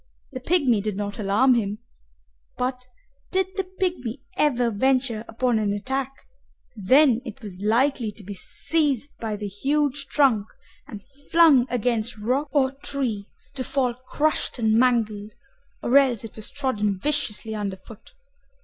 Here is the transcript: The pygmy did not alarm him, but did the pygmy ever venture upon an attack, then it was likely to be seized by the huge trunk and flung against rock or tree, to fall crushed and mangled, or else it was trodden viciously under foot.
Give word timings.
The 0.31 0.39
pygmy 0.39 0.81
did 0.81 0.97
not 0.97 1.19
alarm 1.19 1.53
him, 1.53 1.77
but 2.57 2.87
did 3.29 3.45
the 3.55 3.63
pygmy 3.79 4.21
ever 4.35 4.71
venture 4.71 5.23
upon 5.27 5.59
an 5.59 5.71
attack, 5.73 6.11
then 6.75 7.21
it 7.23 7.43
was 7.43 7.59
likely 7.61 8.09
to 8.13 8.23
be 8.23 8.33
seized 8.33 9.15
by 9.19 9.35
the 9.35 9.45
huge 9.47 10.07
trunk 10.07 10.47
and 10.87 11.03
flung 11.29 11.67
against 11.69 12.17
rock 12.17 12.47
or 12.51 12.71
tree, 12.71 13.29
to 13.53 13.63
fall 13.63 13.93
crushed 13.93 14.57
and 14.57 14.73
mangled, 14.73 15.33
or 15.83 15.95
else 15.99 16.23
it 16.23 16.35
was 16.35 16.49
trodden 16.49 16.97
viciously 16.97 17.53
under 17.53 17.77
foot. 17.77 18.13